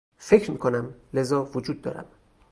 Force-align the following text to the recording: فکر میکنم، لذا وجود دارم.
فکر 0.17 0.51
میکنم، 0.51 0.95
لذا 1.13 1.43
وجود 1.45 1.81
دارم. 1.81 2.05